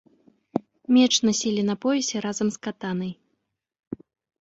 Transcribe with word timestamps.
Меч 0.95 1.13
насілі 1.27 1.63
на 1.69 1.75
поясе 1.85 2.17
разам 2.29 2.47
з 2.59 2.65
катанай. 2.67 3.11